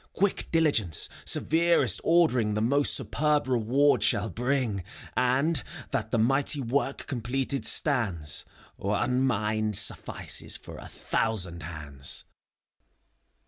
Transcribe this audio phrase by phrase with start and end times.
[0.13, 4.83] Quick diligence, severest ordering The most superb reward shall bring;
[5.15, 8.43] And, that the mighty work completed stands,
[8.77, 12.25] One mind suffices for a thousand hands.